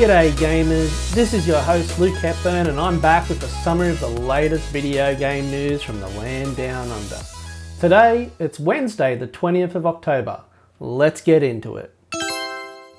G'day 0.00 0.30
gamers, 0.30 1.12
this 1.12 1.34
is 1.34 1.46
your 1.46 1.60
host 1.60 1.98
Luke 1.98 2.16
Hepburn 2.16 2.68
and 2.68 2.80
I'm 2.80 2.98
back 3.00 3.28
with 3.28 3.42
a 3.42 3.48
summary 3.48 3.90
of 3.90 4.00
the 4.00 4.08
latest 4.08 4.66
video 4.70 5.14
game 5.14 5.50
news 5.50 5.82
from 5.82 6.00
the 6.00 6.08
land 6.08 6.56
down 6.56 6.90
under. 6.90 7.18
Today, 7.80 8.30
it's 8.38 8.58
Wednesday 8.58 9.14
the 9.14 9.28
20th 9.28 9.74
of 9.74 9.84
October. 9.84 10.40
Let's 10.78 11.20
get 11.20 11.42
into 11.42 11.76
it. 11.76 11.94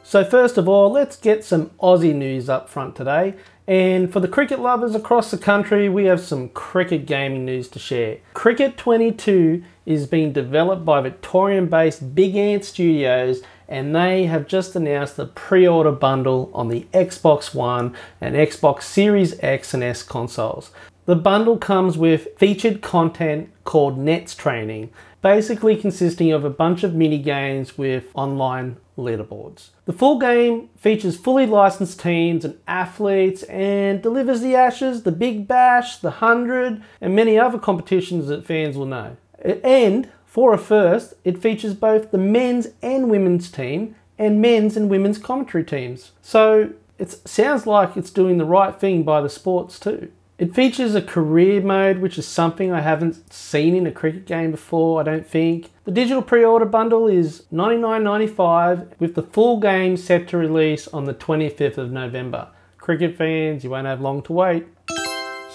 So 0.03 0.23
first 0.23 0.59
of 0.59 0.69
all, 0.69 0.91
let's 0.91 1.15
get 1.15 1.43
some 1.43 1.71
Aussie 1.81 2.13
news 2.13 2.49
up 2.49 2.69
front 2.69 2.95
today. 2.95 3.33
And 3.65 4.13
for 4.13 4.19
the 4.19 4.27
cricket 4.27 4.59
lovers 4.59 4.93
across 4.93 5.31
the 5.31 5.39
country, 5.39 5.89
we 5.89 6.05
have 6.05 6.19
some 6.19 6.49
cricket 6.49 7.07
gaming 7.07 7.45
news 7.45 7.67
to 7.69 7.79
share. 7.79 8.17
Cricket 8.35 8.77
22 8.77 9.63
is 9.87 10.05
being 10.05 10.33
developed 10.33 10.85
by 10.85 11.01
Victorian-based 11.01 12.13
Big 12.13 12.35
Ant 12.35 12.63
Studios 12.63 13.41
and 13.71 13.95
they 13.95 14.25
have 14.25 14.47
just 14.47 14.75
announced 14.75 15.17
a 15.17 15.25
pre-order 15.25 15.93
bundle 15.93 16.51
on 16.53 16.67
the 16.67 16.85
Xbox 16.93 17.55
One 17.55 17.95
and 18.19 18.35
Xbox 18.35 18.83
Series 18.83 19.41
X 19.41 19.73
and 19.73 19.81
S 19.81 20.03
consoles. 20.03 20.71
The 21.05 21.15
bundle 21.15 21.57
comes 21.57 21.97
with 21.97 22.27
featured 22.37 22.81
content 22.81 23.49
called 23.63 23.97
Nets 23.97 24.35
Training, 24.35 24.91
basically 25.21 25.77
consisting 25.77 26.31
of 26.33 26.43
a 26.43 26.49
bunch 26.49 26.83
of 26.83 26.93
mini 26.93 27.17
games 27.17 27.77
with 27.77 28.05
online 28.13 28.75
leaderboards. 28.97 29.69
The 29.85 29.93
full 29.93 30.19
game 30.19 30.69
features 30.75 31.17
fully 31.17 31.45
licensed 31.45 32.01
teams 32.01 32.43
and 32.43 32.57
athletes 32.67 33.43
and 33.43 34.01
delivers 34.01 34.41
the 34.41 34.53
Ashes, 34.53 35.03
the 35.03 35.13
Big 35.13 35.47
Bash, 35.47 35.97
the 35.97 36.09
100, 36.09 36.83
and 36.99 37.15
many 37.15 37.39
other 37.39 37.57
competitions 37.57 38.27
that 38.27 38.45
fans 38.45 38.77
will 38.77 38.85
know. 38.85 39.15
And 39.63 40.09
for 40.31 40.53
a 40.53 40.57
first, 40.57 41.13
it 41.25 41.37
features 41.37 41.73
both 41.73 42.11
the 42.11 42.17
men's 42.17 42.69
and 42.81 43.11
women's 43.11 43.51
team 43.51 43.95
and 44.17 44.41
men's 44.41 44.77
and 44.77 44.89
women's 44.89 45.17
commentary 45.17 45.65
teams. 45.65 46.13
So 46.21 46.69
it 46.97 47.11
sounds 47.27 47.67
like 47.67 47.97
it's 47.97 48.09
doing 48.09 48.37
the 48.37 48.45
right 48.45 48.73
thing 48.73 49.03
by 49.03 49.19
the 49.19 49.27
sports 49.27 49.77
too. 49.77 50.09
It 50.37 50.55
features 50.55 50.95
a 50.95 51.01
career 51.01 51.59
mode, 51.59 51.97
which 51.97 52.17
is 52.17 52.25
something 52.25 52.71
I 52.71 52.79
haven't 52.79 53.33
seen 53.33 53.75
in 53.75 53.85
a 53.85 53.91
cricket 53.91 54.25
game 54.25 54.51
before, 54.51 55.01
I 55.01 55.03
don't 55.03 55.27
think. 55.27 55.69
The 55.83 55.91
digital 55.91 56.21
pre-order 56.21 56.63
bundle 56.63 57.07
is 57.07 57.43
$99.95 57.51 58.87
with 58.99 59.15
the 59.15 59.23
full 59.23 59.59
game 59.59 59.97
set 59.97 60.29
to 60.29 60.37
release 60.37 60.87
on 60.87 61.03
the 61.03 61.13
25th 61.13 61.77
of 61.77 61.91
November. 61.91 62.47
Cricket 62.77 63.17
fans, 63.17 63.65
you 63.65 63.69
won't 63.69 63.85
have 63.85 63.99
long 63.99 64.21
to 64.21 64.31
wait. 64.31 64.65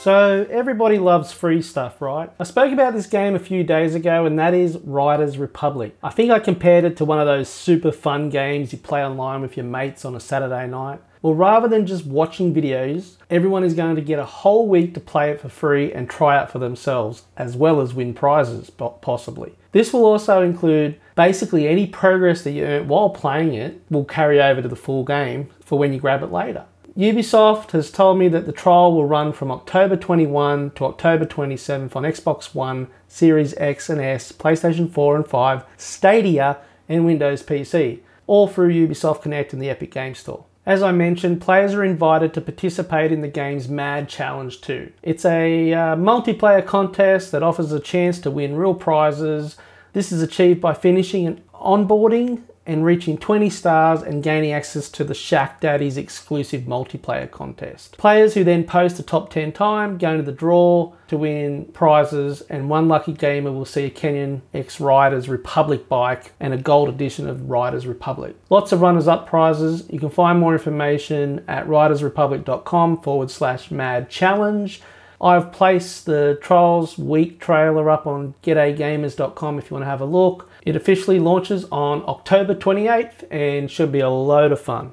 So 0.07 0.47
everybody 0.49 1.01
loves 1.01 1.33
free 1.33 1.61
stuff, 1.61 2.01
right? 2.01 2.31
I 2.39 2.45
spoke 2.45 2.73
about 2.73 2.95
this 2.95 3.07
game 3.07 3.35
a 3.35 3.41
few 3.41 3.65
days 3.65 3.97
ago 3.97 4.25
and 4.25 4.39
that 4.39 4.55
is 4.55 4.79
Riders 4.85 5.37
Republic. 5.37 5.97
I 6.01 6.11
think 6.11 6.31
I 6.31 6.39
compared 6.39 6.85
it 6.85 6.97
to 6.99 7.05
one 7.05 7.19
of 7.19 7.27
those 7.27 7.49
super 7.49 7.91
fun 7.91 8.31
games 8.31 8.71
you 8.71 8.79
play 8.79 9.05
online 9.05 9.43
with 9.43 9.57
your 9.57 9.67
mates 9.67 10.05
on 10.05 10.15
a 10.15 10.21
Saturday 10.21 10.69
night. 10.69 11.01
Well, 11.23 11.35
rather 11.35 11.67
than 11.67 11.89
just 11.89 12.07
watching 12.07 12.55
videos, 12.55 13.17
everyone 13.31 13.65
is 13.65 13.75
going 13.75 13.97
to 13.97 14.01
get 14.01 14.21
a 14.21 14.25
whole 14.25 14.69
week 14.69 14.95
to 14.95 15.01
play 15.01 15.33
it 15.33 15.41
for 15.41 15.49
free 15.49 15.93
and 15.93 16.09
try 16.09 16.39
out 16.39 16.53
for 16.53 16.61
themselves, 16.61 17.25
as 17.37 17.57
well 17.57 17.81
as 17.81 17.93
win 17.93 18.15
prizes, 18.15 18.71
possibly. 18.71 19.57
This 19.73 19.93
will 19.93 20.05
also 20.05 20.41
include 20.41 21.01
basically 21.17 21.67
any 21.67 21.85
progress 21.89 22.45
that 22.45 22.53
you 22.53 22.63
earn 22.63 22.87
while 22.87 23.11
playing 23.11 23.55
it 23.55 23.83
will 23.91 24.05
carry 24.05 24.41
over 24.41 24.63
to 24.63 24.69
the 24.69 24.77
full 24.77 25.03
game 25.03 25.51
for 25.65 25.77
when 25.81 25.93
you 25.93 25.99
grab 25.99 26.23
it 26.23 26.31
later. 26.31 26.65
Ubisoft 26.97 27.73
has 27.73 27.91
told 27.91 28.19
me 28.19 28.27
that 28.29 28.47
the 28.47 28.53
trial 28.53 28.95
will 28.95 29.05
run 29.05 29.31
from 29.31 29.51
October 29.51 29.97
21 29.97 30.71
to 30.71 30.87
October 30.87 31.27
27th 31.27 31.95
on 31.95 32.05
Xbox 32.05 32.55
One, 32.55 32.87
Series 33.07 33.53
X 33.59 33.91
and 33.91 34.01
S, 34.01 34.33
PlayStation 34.33 34.91
4 34.91 35.17
and 35.17 35.27
5, 35.29 35.65
Stadia, 35.77 36.57
and 36.89 37.05
Windows 37.05 37.43
PC, 37.43 37.99
all 38.27 38.49
through 38.49 38.73
Ubisoft 38.73 39.21
Connect 39.21 39.53
and 39.53 39.61
the 39.61 39.69
Epic 39.69 39.91
Game 39.91 40.15
Store. 40.15 40.47
As 40.65 40.83
I 40.83 40.91
mentioned, 40.91 41.43
players 41.43 41.75
are 41.75 41.85
invited 41.85 42.33
to 42.33 42.41
participate 42.41 43.13
in 43.13 43.21
the 43.21 43.29
game's 43.29 43.69
Mad 43.69 44.09
Challenge 44.09 44.59
2. 44.59 44.91
It's 45.03 45.27
a 45.27 45.75
uh, 45.75 45.97
multiplayer 45.97 46.65
contest 46.65 47.31
that 47.33 47.43
offers 47.43 47.73
a 47.73 47.79
chance 47.79 48.19
to 48.21 48.31
win 48.31 48.57
real 48.57 48.75
prizes. 48.75 49.57
This 49.93 50.13
is 50.13 50.23
achieved 50.23 50.63
by 50.63 50.73
finishing 50.73 51.27
an 51.27 51.43
onboarding 51.55 52.41
and 52.67 52.85
reaching 52.85 53.17
20 53.17 53.49
stars 53.49 54.03
and 54.03 54.23
gaining 54.23 54.53
access 54.53 54.89
to 54.91 55.05
the 55.05 55.15
Shaq 55.15 55.61
Daddy's 55.61 55.97
exclusive 55.97 56.63
multiplayer 56.63 57.31
contest. 57.31 57.97
Players 57.97 58.35
who 58.35 58.45
then 58.45 58.65
post 58.65 58.99
a 58.99 59.03
top 59.03 59.31
10 59.31 59.53
time 59.53 59.99
go 59.99 60.11
into 60.13 60.23
the 60.23 60.33
draw 60.33 60.93
to 61.09 61.17
win 61.17 61.67
prizes 61.67 62.41
and 62.43 62.69
one 62.69 62.89
lucky 62.89 63.13
gamer 63.13 63.53
will 63.53 63.65
see 63.65 63.85
a 63.85 63.91
Canyon 63.91 64.43
X 64.53 64.81
Riders 64.81 65.29
Republic 65.29 65.89
bike 65.89 66.33
and 66.41 66.53
a 66.53 66.59
gold 66.59 66.89
edition 66.89 67.29
of 67.29 67.49
Riders 67.49 67.87
Republic. 67.87 68.37
Lots 68.51 68.73
of 68.73 68.81
runners 68.81 69.07
up 69.07 69.29
prizes. 69.29 69.87
You 69.89 70.01
can 70.01 70.11
find 70.11 70.41
more 70.41 70.53
information 70.53 71.45
at 71.47 71.67
ridersrepublic.com 71.67 73.03
forward 73.03 73.31
slash 73.31 73.71
mad 73.71 74.11
challenge. 74.11 74.83
I've 75.21 75.53
placed 75.53 76.07
the 76.07 76.39
Trials 76.43 76.99
Week 76.99 77.41
trailer 77.41 77.89
up 77.91 78.07
on 78.07 78.35
GetAGamers.com 78.43 79.59
if 79.59 79.71
you 79.71 79.75
want 79.75 79.85
to 79.85 79.91
have 79.91 80.01
a 80.01 80.07
look. 80.07 80.51
It 80.63 80.77
officially 80.77 81.19
launches 81.19 81.65
on 81.73 82.03
October 82.07 82.55
28th 82.55 83.25
and 83.31 83.71
should 83.71 83.93
be 83.93 84.01
a 84.01 84.11
load 84.11 84.53
of 84.53 84.61
fun. 84.61 84.93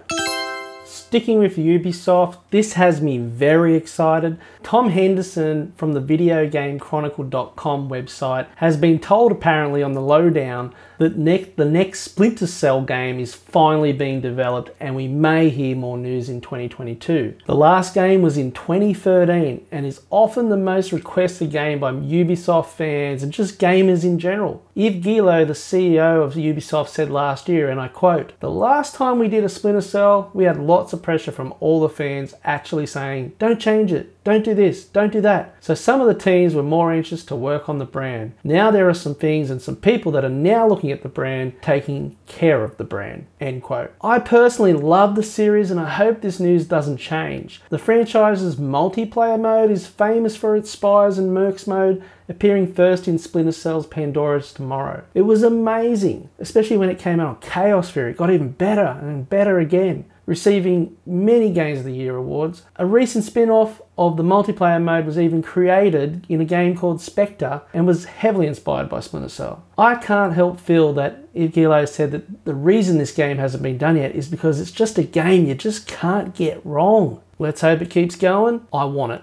Sticking 1.14 1.38
with 1.38 1.58
Ubisoft, 1.58 2.38
this 2.50 2.74
has 2.74 3.00
me 3.00 3.20
very 3.20 3.76
excited. 3.76 4.40
Tom 4.64 4.90
Henderson 4.90 5.72
from 5.78 5.94
the 5.94 6.02
VideoGameChronicle.com 6.02 7.88
website 7.88 8.48
has 8.56 8.78
been 8.78 8.98
told 8.98 9.32
apparently 9.32 9.84
on 9.84 9.94
the 9.94 10.02
lowdown 10.02 10.74
that 10.98 11.18
next, 11.18 11.56
the 11.56 11.66
next 11.66 12.00
Splinter 12.00 12.48
Cell 12.48 12.82
game 12.82 13.20
is 13.20 13.36
finally 13.36 13.94
being 13.94 14.22
developed 14.22 14.72
and 14.80 14.96
we 14.96 15.08
may 15.08 15.50
hear 15.50 15.76
more 15.76 15.98
news 15.98 16.30
in 16.30 16.42
2022. 16.42 17.36
The 17.46 17.56
last 17.56 17.94
game 17.94 18.22
was 18.24 18.38
in 18.38 18.52
2013 18.52 19.68
and 19.72 19.86
is 19.86 20.02
often 20.10 20.50
the 20.50 20.58
most 20.58 20.92
requested 20.92 21.52
game 21.52 21.80
by 21.80 21.92
Ubisoft 21.92 22.68
fans 22.68 23.22
and 23.22 23.32
just 23.32 23.60
gamers 23.60 24.04
in 24.04 24.18
general. 24.18 24.66
Yves 24.76 25.04
Guillemot, 25.04 25.48
the 25.48 25.54
CEO 25.54 26.24
of 26.24 26.34
Ubisoft 26.34 26.88
said 26.88 27.12
last 27.12 27.48
year, 27.48 27.70
and 27.70 27.80
I 27.80 27.88
quote, 27.90 28.34
The 28.40 28.50
last 28.50 28.96
time 28.96 29.20
we 29.20 29.28
did 29.28 29.44
a 29.44 29.50
Splinter 29.50 29.82
Cell, 29.82 30.32
we 30.34 30.46
had 30.46 30.58
lots 30.58 30.94
of 30.94 31.03
pressure 31.04 31.32
from 31.32 31.54
all 31.60 31.82
the 31.82 31.90
fans 31.90 32.34
actually 32.44 32.88
saying, 32.88 33.34
don't 33.38 33.60
change 33.60 33.92
it, 33.92 34.16
don't 34.24 34.44
do 34.44 34.56
this, 34.56 34.86
don't 34.86 35.12
do 35.12 35.22
that. 35.22 35.56
So 35.60 35.76
some 35.76 36.02
of 36.02 36.08
the 36.08 36.14
teams 36.14 36.56
were 36.56 36.64
more 36.64 36.92
anxious 36.92 37.24
to 37.26 37.36
work 37.36 37.68
on 37.68 37.78
the 37.78 37.86
brand. 37.86 38.34
Now 38.44 38.72
there 38.72 38.90
are 38.90 38.94
some 38.94 39.16
things 39.16 39.50
and 39.50 39.62
some 39.62 39.76
people 39.76 40.12
that 40.14 40.26
are 40.26 40.30
now 40.30 40.68
looking 40.68 40.92
at 40.92 41.04
the 41.04 41.10
brand, 41.10 41.62
taking 41.62 42.16
care 42.26 42.64
of 42.64 42.78
the 42.78 42.84
brand, 42.84 43.28
end 43.40 43.64
quote. 43.64 43.94
I 44.02 44.20
personally 44.20 44.74
love 44.74 45.16
the 45.16 45.24
series 45.24 45.70
and 45.70 45.80
I 45.80 45.90
hope 45.90 46.22
this 46.22 46.40
news 46.40 46.66
doesn't 46.66 46.98
change. 46.98 47.62
The 47.70 47.78
franchise's 47.78 48.56
multiplayer 48.56 49.40
mode 49.40 49.72
is 49.72 49.86
famous 49.86 50.36
for 50.36 50.56
its 50.56 50.72
spies 50.72 51.18
and 51.18 51.36
mercs 51.36 51.68
mode, 51.68 52.02
appearing 52.30 52.74
first 52.74 53.08
in 53.08 53.20
Splinter 53.20 53.52
Cell's 53.52 53.86
Pandora's 53.86 54.54
Tomorrow. 54.54 55.04
It 55.14 55.24
was 55.24 55.44
amazing, 55.44 56.30
especially 56.40 56.78
when 56.78 56.90
it 56.90 57.00
came 57.00 57.20
out 57.20 57.28
on 57.28 57.42
Chaos 57.42 57.92
Theory. 57.92 58.12
It 58.12 58.18
got 58.18 58.32
even 58.32 58.52
better 58.52 58.98
and 59.02 59.30
better 59.30 59.60
again 59.60 60.06
receiving 60.26 60.96
many 61.06 61.52
Games 61.52 61.80
of 61.80 61.86
the 61.86 61.94
Year 61.94 62.16
awards. 62.16 62.64
A 62.78 62.86
recent 62.86 63.24
spin 63.24 63.50
off 63.50 63.82
of 63.98 64.18
the 64.18 64.24
multiplayer 64.24 64.82
mode 64.82 65.06
was 65.06 65.20
even 65.20 65.42
created 65.42 66.26
in 66.30 66.42
a 66.42 66.46
game 66.46 66.76
called 66.76 67.02
Spectre 67.02 67.62
and 67.74 67.86
was 67.86 68.06
heavily 68.06 68.48
inspired 68.48 68.90
by 68.90 69.00
Splinter 69.00 69.30
Cell. 69.30 69.64
I 69.78 69.96
can't 69.96 70.34
help 70.34 70.60
feel 70.60 70.94
that 70.94 71.34
Guillemot 71.34 71.90
said 71.90 72.12
that 72.12 72.46
the 72.46 72.54
reason 72.54 72.98
this 72.98 73.12
game 73.12 73.38
hasn't 73.38 73.64
been 73.64 73.78
done 73.78 73.98
yet 73.98 74.16
is 74.16 74.28
because 74.28 74.60
it's 74.60 74.72
just 74.72 74.98
a 74.98 75.04
game 75.04 75.46
you 75.46 75.56
just 75.56 75.88
can't 75.88 76.34
get 76.34 76.66
wrong. 76.66 77.22
Let's 77.40 77.62
hope 77.62 77.82
it 77.82 77.90
keeps 77.90 78.16
going. 78.16 78.66
I 78.72 78.86
want 78.86 79.14
it. 79.14 79.22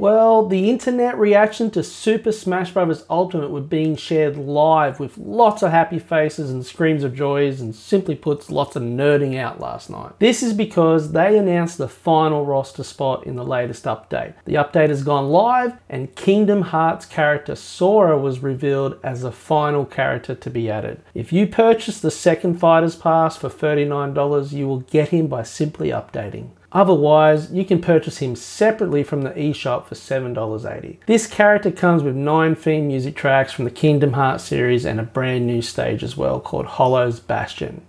Well, 0.00 0.46
the 0.46 0.70
internet 0.70 1.18
reaction 1.18 1.70
to 1.72 1.84
Super 1.84 2.32
Smash 2.32 2.70
Bros. 2.70 3.04
Ultimate 3.10 3.50
was 3.50 3.64
being 3.64 3.96
shared 3.96 4.38
live 4.38 4.98
with 4.98 5.18
lots 5.18 5.62
of 5.62 5.72
happy 5.72 5.98
faces 5.98 6.50
and 6.50 6.64
screams 6.64 7.04
of 7.04 7.14
joys 7.14 7.60
and 7.60 7.74
simply 7.74 8.14
puts 8.14 8.50
lots 8.50 8.76
of 8.76 8.82
nerding 8.82 9.36
out 9.36 9.60
last 9.60 9.90
night. 9.90 10.18
This 10.18 10.42
is 10.42 10.54
because 10.54 11.12
they 11.12 11.36
announced 11.36 11.76
the 11.76 11.86
final 11.86 12.46
roster 12.46 12.82
spot 12.82 13.26
in 13.26 13.36
the 13.36 13.44
latest 13.44 13.84
update. 13.84 14.32
The 14.46 14.54
update 14.54 14.88
has 14.88 15.04
gone 15.04 15.28
live 15.28 15.74
and 15.90 16.16
Kingdom 16.16 16.62
Hearts 16.62 17.04
character 17.04 17.54
Sora 17.54 18.16
was 18.16 18.42
revealed 18.42 18.98
as 19.04 19.20
the 19.20 19.30
final 19.30 19.84
character 19.84 20.34
to 20.34 20.48
be 20.48 20.70
added. 20.70 21.02
If 21.12 21.30
you 21.30 21.46
purchase 21.46 22.00
the 22.00 22.10
second 22.10 22.58
Fighters 22.58 22.96
Pass 22.96 23.36
for 23.36 23.50
$39, 23.50 24.50
you 24.50 24.66
will 24.66 24.80
get 24.80 25.10
him 25.10 25.26
by 25.26 25.42
simply 25.42 25.90
updating. 25.90 26.52
Otherwise, 26.72 27.52
you 27.52 27.64
can 27.64 27.80
purchase 27.80 28.18
him 28.18 28.36
separately 28.36 29.02
from 29.02 29.22
the 29.22 29.30
eShop 29.30 29.86
for 29.86 29.96
$7.80. 29.96 30.98
This 31.06 31.26
character 31.26 31.70
comes 31.70 32.02
with 32.02 32.14
9 32.14 32.54
theme 32.54 32.86
music 32.86 33.16
tracks 33.16 33.52
from 33.52 33.64
the 33.64 33.70
Kingdom 33.70 34.12
Hearts 34.12 34.44
series 34.44 34.84
and 34.84 35.00
a 35.00 35.04
brand 35.04 35.46
new 35.46 35.62
stage 35.62 36.04
as 36.04 36.16
well 36.16 36.38
called 36.38 36.66
Hollow's 36.66 37.18
Bastion. 37.18 37.82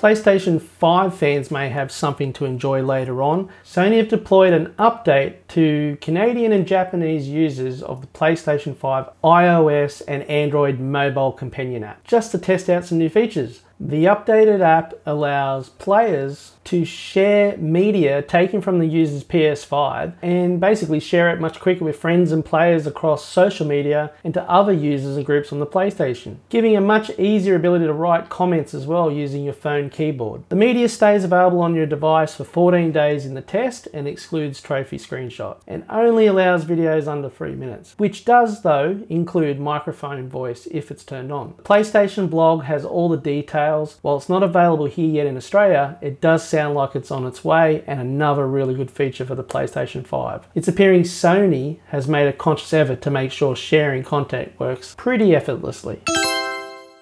PlayStation 0.00 0.62
5 0.62 1.14
fans 1.14 1.50
may 1.50 1.68
have 1.68 1.92
something 1.92 2.32
to 2.32 2.46
enjoy 2.46 2.80
later 2.80 3.20
on. 3.20 3.50
Sony 3.62 3.98
have 3.98 4.08
deployed 4.08 4.54
an 4.54 4.68
update 4.78 5.34
to 5.48 5.98
Canadian 6.00 6.52
and 6.52 6.66
Japanese 6.66 7.28
users 7.28 7.82
of 7.82 8.00
the 8.00 8.06
PlayStation 8.06 8.74
5 8.74 9.10
iOS 9.22 10.00
and 10.08 10.22
Android 10.22 10.80
mobile 10.80 11.32
companion 11.32 11.84
app 11.84 12.02
just 12.04 12.30
to 12.30 12.38
test 12.38 12.70
out 12.70 12.86
some 12.86 12.96
new 12.96 13.10
features. 13.10 13.60
The 13.82 14.04
updated 14.04 14.60
app 14.60 14.92
allows 15.06 15.70
players 15.70 16.52
to 16.64 16.84
share 16.84 17.56
media 17.56 18.20
taken 18.20 18.60
from 18.60 18.78
the 18.78 18.86
user's 18.86 19.24
PS5 19.24 20.12
and 20.20 20.60
basically 20.60 21.00
share 21.00 21.30
it 21.30 21.40
much 21.40 21.58
quicker 21.58 21.86
with 21.86 21.96
friends 21.96 22.30
and 22.30 22.44
players 22.44 22.86
across 22.86 23.24
social 23.24 23.66
media 23.66 24.12
and 24.22 24.34
to 24.34 24.42
other 24.42 24.72
users 24.74 25.16
and 25.16 25.24
groups 25.24 25.50
on 25.50 25.60
the 25.60 25.66
PlayStation, 25.66 26.36
giving 26.50 26.76
a 26.76 26.80
much 26.82 27.10
easier 27.18 27.56
ability 27.56 27.86
to 27.86 27.92
write 27.94 28.28
comments 28.28 28.74
as 28.74 28.86
well 28.86 29.10
using 29.10 29.44
your 29.44 29.54
phone 29.54 29.88
keyboard. 29.88 30.42
The 30.50 30.56
media 30.56 30.86
stays 30.86 31.24
available 31.24 31.62
on 31.62 31.74
your 31.74 31.86
device 31.86 32.34
for 32.34 32.44
14 32.44 32.92
days 32.92 33.24
in 33.24 33.32
the 33.32 33.40
test 33.40 33.88
and 33.94 34.06
excludes 34.06 34.60
trophy 34.60 34.98
screenshots 34.98 35.62
and 35.66 35.84
only 35.88 36.26
allows 36.26 36.66
videos 36.66 37.08
under 37.08 37.30
3 37.30 37.54
minutes, 37.54 37.94
which 37.96 38.26
does 38.26 38.60
though 38.60 39.02
include 39.08 39.58
microphone 39.58 40.28
voice 40.28 40.68
if 40.70 40.90
it's 40.90 41.02
turned 41.02 41.32
on. 41.32 41.54
The 41.56 41.62
PlayStation 41.62 42.28
blog 42.28 42.64
has 42.64 42.84
all 42.84 43.08
the 43.08 43.16
details. 43.16 43.69
While 43.70 44.16
it's 44.16 44.28
not 44.28 44.42
available 44.42 44.86
here 44.86 45.08
yet 45.08 45.26
in 45.26 45.36
Australia, 45.36 45.96
it 46.00 46.20
does 46.20 46.46
sound 46.46 46.74
like 46.74 46.96
it's 46.96 47.10
on 47.10 47.26
its 47.26 47.44
way 47.44 47.84
and 47.86 48.00
another 48.00 48.46
really 48.46 48.74
good 48.74 48.90
feature 48.90 49.24
for 49.24 49.34
the 49.34 49.44
PlayStation 49.44 50.06
5. 50.06 50.48
It's 50.54 50.68
appearing 50.68 51.02
Sony 51.02 51.78
has 51.88 52.08
made 52.08 52.26
a 52.26 52.32
conscious 52.32 52.72
effort 52.72 53.02
to 53.02 53.10
make 53.10 53.32
sure 53.32 53.54
sharing 53.54 54.02
content 54.02 54.52
works 54.58 54.94
pretty 54.96 55.34
effortlessly. 55.34 56.02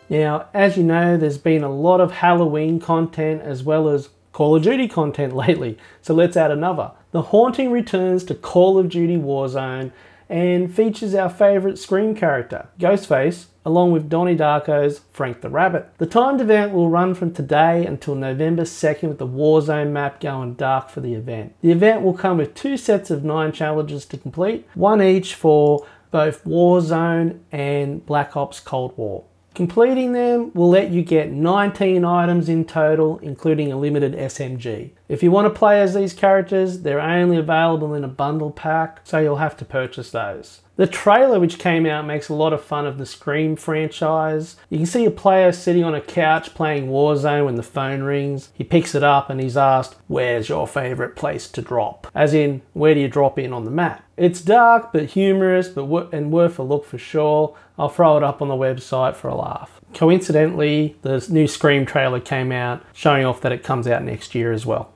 Now, 0.09 0.49
as 0.55 0.77
you 0.77 0.83
know, 0.83 1.17
there's 1.17 1.39
been 1.39 1.65
a 1.65 1.73
lot 1.73 2.01
of 2.01 2.13
Halloween 2.13 2.81
content 2.81 3.43
as 3.43 3.63
well 3.63 3.89
as 3.89 4.11
Call 4.33 4.55
of 4.57 4.63
Duty 4.63 4.89
content 4.89 5.35
lately, 5.45 5.79
so 6.03 6.15
let's 6.15 6.37
add 6.37 6.51
another. 6.51 6.93
The 7.11 7.23
Haunting 7.23 7.71
returns 7.71 8.25
to 8.25 8.35
Call 8.35 8.79
of 8.79 8.89
Duty 8.89 9.17
Warzone 9.17 9.91
and 10.29 10.75
features 10.75 11.15
our 11.15 11.31
favourite 11.31 11.79
Scream 11.79 12.15
character, 12.15 12.69
Ghostface, 12.79 13.47
along 13.65 13.93
with 13.93 14.09
Donnie 14.09 14.37
Darko's 14.37 15.01
Frank 15.13 15.41
the 15.41 15.51
Rabbit. 15.51 15.91
The 15.99 16.07
timed 16.07 16.41
event 16.41 16.73
will 16.73 16.89
run 16.89 17.15
from 17.15 17.33
today 17.33 17.85
until 17.85 18.15
November 18.15 18.63
2nd 18.63 19.09
with 19.09 19.19
the 19.19 19.27
Warzone 19.27 19.91
map 19.91 20.21
going 20.21 20.55
dark 20.55 20.91
for 20.91 21.01
the 21.01 21.15
event. 21.15 21.55
The 21.61 21.73
event 21.73 22.03
will 22.03 22.15
come 22.15 22.39
with 22.39 22.55
two 22.55 22.77
sets 22.77 23.11
of 23.11 23.25
nine 23.25 23.53
challenges 23.53 24.07
to 24.07 24.17
complete, 24.17 24.67
one 24.75 25.03
each 25.03 25.35
for 25.35 25.87
both 26.11 26.45
Warzone 26.45 27.41
and 27.53 28.05
Black 28.07 28.37
Ops 28.37 28.61
Cold 28.61 28.97
War. 28.97 29.25
Completing 29.55 30.13
them 30.13 30.53
will 30.55 30.69
let 30.69 30.91
you 30.91 31.03
get 31.03 31.33
19 31.33 32.05
items 32.05 32.49
in 32.49 32.65
total, 32.65 33.19
including 33.19 33.73
a 33.73 33.77
limited 33.77 34.15
SMG. 34.15 34.93
If 35.09 35.23
you 35.23 35.31
want 35.31 35.47
to 35.47 35.59
play 35.59 35.81
as 35.81 35.95
these 35.95 36.13
characters, 36.13 36.81
they're 36.81 37.01
only 37.01 37.39
available 37.39 37.95
in 37.95 38.05
a 38.05 38.09
bundle 38.09 38.51
pack, 38.51 39.01
so 39.05 39.19
you'll 39.19 39.37
have 39.37 39.57
to 39.57 39.65
purchase 39.65 40.11
those. 40.11 40.61
The 40.77 40.87
trailer 40.87 41.41
which 41.41 41.59
came 41.59 41.87
out 41.87 42.07
makes 42.07 42.29
a 42.29 42.35
lot 42.35 42.53
of 42.53 42.63
fun 42.63 42.87
of 42.87 42.99
the 42.99 43.07
Scream 43.07 43.57
franchise. 43.57 44.57
You 44.69 44.77
can 44.77 44.87
see 44.87 45.07
a 45.07 45.11
player 45.11 45.51
sitting 45.51 45.83
on 45.83 45.95
a 45.95 46.01
couch 46.03 46.55
playing 46.55 46.89
Warzone 46.89 47.47
when 47.47 47.55
the 47.57 47.63
phone 47.63 48.03
rings. 48.03 48.51
He 48.53 48.65
picks 48.65 48.95
it 48.95 49.03
up 49.03 49.31
and 49.31 49.41
he's 49.41 49.57
asked, 49.57 49.97
where's 50.09 50.51
your 50.51 50.69
favourite 50.69 51.17
place 51.17 51.49
to 51.53 51.63
drop? 51.63 52.07
As 52.15 52.35
in, 52.35 52.61
where 52.75 52.95
do 52.95 53.01
you 53.01 53.09
drop 53.09 53.39
in 53.39 53.53
on 53.53 53.65
the 53.65 53.71
map? 53.71 54.05
It's 54.17 54.43
dark 54.43 54.93
but 54.93 55.07
humorous 55.07 55.69
but 55.69 56.13
and 56.13 56.31
worth 56.31 56.59
a 56.59 56.63
look 56.63 56.85
for 56.85 56.99
sure. 56.99 57.57
I'll 57.79 57.89
throw 57.89 58.19
it 58.19 58.23
up 58.23 58.43
on 58.43 58.49
the 58.49 58.55
website 58.55 59.17
for 59.17 59.29
a 59.29 59.35
laugh. 59.35 59.78
Coincidentally, 59.95 60.97
the 61.03 61.27
new 61.29 61.47
Scream 61.47 61.85
trailer 61.85 62.21
came 62.21 62.53
out 62.53 62.85
showing 62.93 63.25
off 63.25 63.41
that 63.41 63.53
it 63.53 63.63
comes 63.63 63.87
out 63.87 64.03
next 64.03 64.35
year 64.35 64.53
as 64.53 64.65
well. 64.65 64.93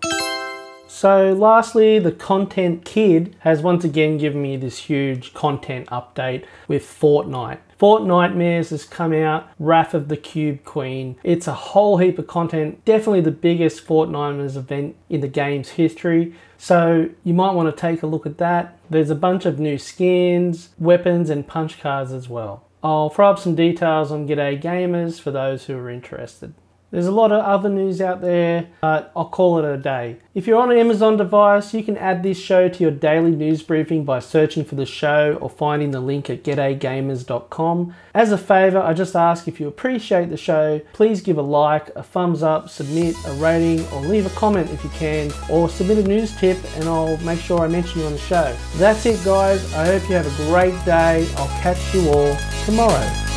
So 0.86 1.32
lastly, 1.32 1.98
the 1.98 2.12
Content 2.12 2.84
Kid 2.84 3.34
has 3.40 3.62
once 3.62 3.82
again 3.82 4.18
given 4.18 4.42
me 4.42 4.56
this 4.56 4.78
huge 4.78 5.32
content 5.34 5.88
update 5.88 6.44
with 6.68 6.82
Fortnite. 6.82 7.58
Fortnitemares 7.80 8.70
has 8.70 8.84
come 8.84 9.12
out, 9.12 9.48
Wrath 9.58 9.94
of 9.94 10.06
the 10.06 10.16
Cube 10.16 10.62
Queen. 10.64 11.16
It's 11.24 11.48
a 11.48 11.54
whole 11.54 11.96
heap 11.96 12.18
of 12.18 12.28
content, 12.28 12.84
definitely 12.84 13.22
the 13.22 13.32
biggest 13.32 13.84
Fortnitemares 13.84 14.54
event 14.54 14.94
in 15.08 15.20
the 15.20 15.28
game's 15.28 15.70
history. 15.70 16.34
So 16.58 17.08
you 17.24 17.34
might 17.34 17.54
want 17.54 17.74
to 17.74 17.80
take 17.80 18.04
a 18.04 18.06
look 18.06 18.24
at 18.24 18.38
that. 18.38 18.78
There's 18.88 19.10
a 19.10 19.16
bunch 19.16 19.46
of 19.46 19.58
new 19.58 19.78
skins, 19.78 20.68
weapons 20.78 21.30
and 21.30 21.48
punch 21.48 21.80
cards 21.80 22.12
as 22.12 22.28
well. 22.28 22.68
I'll 22.82 23.10
throw 23.10 23.30
up 23.30 23.38
some 23.38 23.54
details 23.54 24.10
on 24.10 24.26
G'day 24.26 24.60
Gamers 24.60 25.20
for 25.20 25.30
those 25.30 25.66
who 25.66 25.76
are 25.76 25.88
interested. 25.88 26.54
There's 26.92 27.06
a 27.06 27.10
lot 27.10 27.32
of 27.32 27.42
other 27.42 27.70
news 27.70 28.02
out 28.02 28.20
there, 28.20 28.68
but 28.82 29.10
I'll 29.16 29.30
call 29.30 29.58
it 29.58 29.64
a 29.64 29.78
day. 29.78 30.18
If 30.34 30.46
you're 30.46 30.60
on 30.60 30.70
an 30.70 30.76
Amazon 30.76 31.16
device, 31.16 31.72
you 31.72 31.82
can 31.82 31.96
add 31.96 32.22
this 32.22 32.38
show 32.38 32.68
to 32.68 32.82
your 32.82 32.90
daily 32.90 33.30
news 33.30 33.62
briefing 33.62 34.04
by 34.04 34.18
searching 34.18 34.62
for 34.62 34.74
the 34.74 34.84
show 34.84 35.38
or 35.40 35.48
finding 35.48 35.92
the 35.92 36.00
link 36.00 36.28
at 36.28 36.44
getagamers.com. 36.44 37.94
As 38.12 38.30
a 38.30 38.36
favor, 38.36 38.78
I 38.78 38.92
just 38.92 39.16
ask 39.16 39.48
if 39.48 39.58
you 39.58 39.68
appreciate 39.68 40.28
the 40.28 40.36
show, 40.36 40.82
please 40.92 41.22
give 41.22 41.38
a 41.38 41.42
like, 41.42 41.88
a 41.96 42.02
thumbs 42.02 42.42
up, 42.42 42.68
submit 42.68 43.16
a 43.26 43.32
rating, 43.34 43.86
or 43.88 44.02
leave 44.02 44.26
a 44.26 44.30
comment 44.38 44.70
if 44.70 44.84
you 44.84 44.90
can, 44.90 45.32
or 45.48 45.70
submit 45.70 45.96
a 45.96 46.02
news 46.02 46.36
tip 46.36 46.58
and 46.76 46.84
I'll 46.84 47.16
make 47.18 47.40
sure 47.40 47.60
I 47.60 47.68
mention 47.68 48.00
you 48.00 48.06
on 48.06 48.12
the 48.12 48.18
show. 48.18 48.54
That's 48.76 49.06
it, 49.06 49.24
guys. 49.24 49.72
I 49.72 49.86
hope 49.86 50.06
you 50.10 50.16
have 50.16 50.26
a 50.26 50.44
great 50.50 50.84
day. 50.84 51.26
I'll 51.38 51.60
catch 51.62 51.94
you 51.94 52.06
all 52.10 52.36
tomorrow. 52.66 53.31